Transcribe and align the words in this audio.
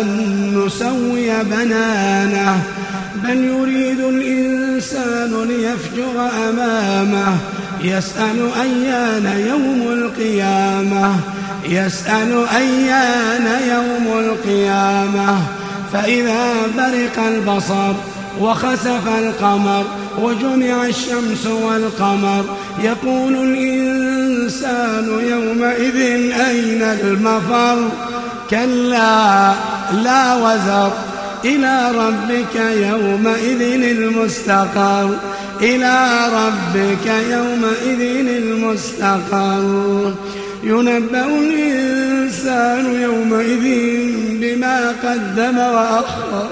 أن 0.00 0.64
نسوي 0.66 1.44
بنانه 1.44 2.62
بل 3.24 3.44
يريد 3.44 4.00
الإنسان 4.00 5.44
ليفجر 5.48 6.28
أمامه 6.48 7.36
يسأل 7.80 8.50
أيان 8.60 9.46
يوم 9.48 9.92
القيامة 9.92 11.16
يسأل 11.68 12.46
أيان 12.56 13.46
يوم 13.68 14.18
القيامة. 14.18 15.38
فإذا 15.92 16.52
برق 16.76 17.26
البصر 17.26 17.92
وخسف 18.40 19.08
القمر 19.18 19.84
وجمع 20.18 20.86
الشمس 20.86 21.46
والقمر 21.46 22.44
يقول 22.82 23.34
الإنسان 23.34 25.08
يومئذ 25.30 25.96
أين 26.48 26.82
المفر؟ 26.82 27.88
كلا. 28.50 29.54
لا 29.92 30.34
وزر 30.34 30.92
إلى 31.44 31.90
ربك 31.90 32.56
يومئذ 32.56 33.60
المستقر. 33.84 35.16
إلى 35.60 36.08
ربك 36.32 37.06
يومئذ 37.06 38.26
المستقر. 38.28 40.14
ينبأ 40.62 41.26
الإنسان 41.26 43.02
يومئذ 43.02 43.64
بما 44.30 44.94
قدم 45.04 45.58
وأخر. 45.58 46.48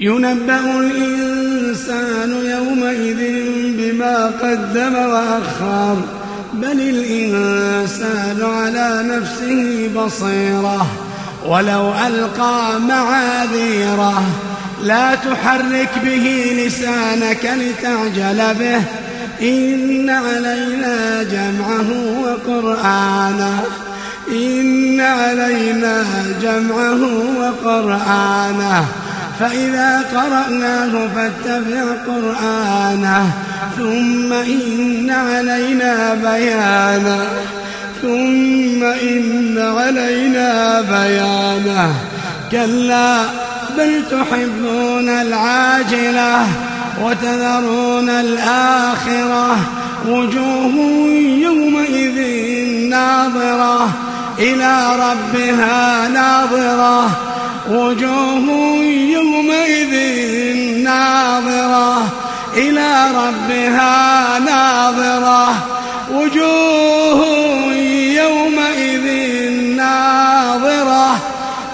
ينبأ 0.00 0.80
الإنسان 0.80 2.30
يومئذ 2.30 3.42
بما 3.78 4.26
قدم 4.26 4.94
وأخر. 4.94 5.96
بل 6.52 6.80
الإنسان 6.80 8.42
على 8.42 9.02
نفسه 9.02 9.90
بصيرة. 9.96 11.05
ولو 11.48 11.92
ألقى 12.06 12.80
معاذيره 12.80 14.22
لا 14.82 15.14
تحرك 15.14 15.90
به 16.04 16.56
لسانك 16.66 17.44
لتعجل 17.44 18.54
به. 18.54 18.82
إن 19.42 20.10
علينا 20.10 21.22
جمعه 21.22 21.90
وقرآنه 22.22 23.64
إن 24.28 25.00
علينا 25.00 26.04
جمعه 26.42 27.02
وقرآنه. 27.40 28.84
فإذا 29.40 30.04
قرأناه 30.14 31.08
فاتبع 31.14 31.84
قرآنه 32.06 33.32
ثم 33.76 34.32
إن 34.32 35.10
علينا 35.10 36.14
بيانه. 36.14 37.26
ثم 38.02 38.84
إن 38.84 39.58
علينا 39.78 40.80
بيانه. 40.80 41.94
كلا 42.52 43.22
بل 43.78 44.02
تحبون 44.10 45.08
العاجلة 45.08 46.46
وتذرون 47.02 48.08
الآخرة. 48.08 49.56
وجوه 50.08 50.74
يومئذ 51.40 52.18
ناظرة 52.90 53.88
إلى 54.38 54.96
ربها 54.96 56.08
ناظرة. 56.08 57.10
وجوه 57.70 58.84
يومئذ 59.12 59.94
ناظرة. 60.84 62.05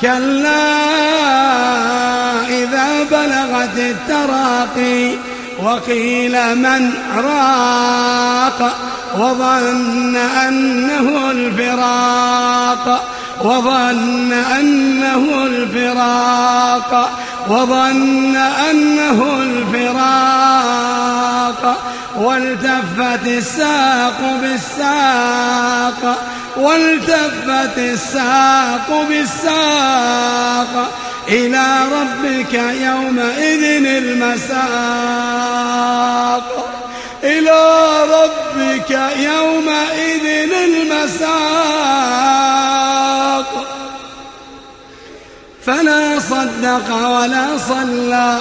كلا 0.00 0.78
إذا 2.48 3.02
بلغت 3.10 3.78
التراقي 3.78 5.14
وقيل 5.62 6.54
من 6.54 6.92
راق 7.16 8.76
وظن 9.18 10.16
أنه 10.16 11.30
الفراق 11.30 13.04
وظن 13.44 14.32
أنه 14.32 15.44
الفراق 15.44 17.10
وظن 17.48 18.36
أنه 18.70 19.42
الفراق 19.42 20.98
والتفت 22.18 23.26
الساق 23.26 24.20
بالساق 24.42 26.18
والتفت 26.56 27.78
الساق 27.78 29.06
بالساق 29.08 30.90
إلى 31.28 31.66
ربك 31.92 32.54
يومئذ 32.54 33.86
المساق. 33.86 34.58
إلى 37.24 37.60
ربك 38.02 38.90
يومئذ 39.16 40.26
المساق. 40.64 41.38
فلا 45.66 46.18
صدق 46.18 46.88
ولا 47.06 47.46
صلى 47.68 48.38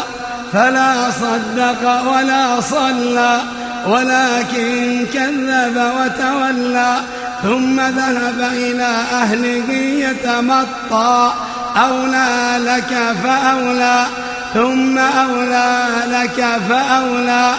فلا 0.54 1.12
صدق 1.12 1.84
ولا 2.12 2.62
صلى 2.62 3.42
ولكن 3.88 5.06
كذب 5.14 5.92
وتولى 6.00 6.96
ثم 7.44 7.80
ذهب 7.80 8.50
إلى 8.53 9.03
أهله 9.12 9.72
يتمطى. 9.74 11.34
أولى 11.78 12.58
لك 12.59 12.98
فأولى 13.24 14.06
ثم 14.53 14.98
أولى 14.98 15.88
لك 16.08 16.46
فأولى. 16.70 17.53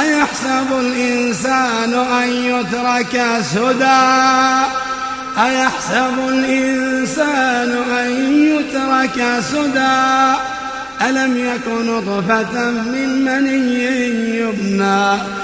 أيحسب 0.00 0.80
الإنسان 0.80 1.94
أن 1.94 2.28
يترك 2.28 3.22
سدى؟ 3.54 4.04
أيحسب 5.44 6.28
الإنسان 6.28 7.76
أن 7.98 8.10
يترك 8.32 9.40
سدى؟ 9.52 10.34
ألم 11.08 11.36
يكن 11.36 11.86
نطفة 11.86 12.70
من 12.70 13.24
مني 13.24 14.38
يبنى؟ 14.38 15.43